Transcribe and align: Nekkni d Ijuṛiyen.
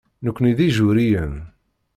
Nekkni 0.25 0.51
d 0.57 0.59
Ijuṛiyen. 0.67 1.35